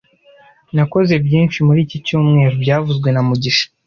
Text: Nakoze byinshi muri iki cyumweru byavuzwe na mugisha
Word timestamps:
Nakoze 0.75 1.13
byinshi 1.25 1.57
muri 1.67 1.79
iki 1.85 1.97
cyumweru 2.05 2.55
byavuzwe 2.63 3.07
na 3.11 3.21
mugisha 3.27 3.65